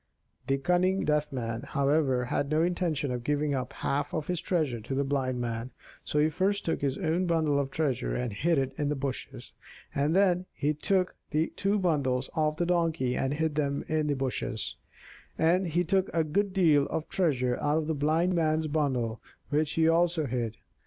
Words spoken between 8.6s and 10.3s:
in the bushes, and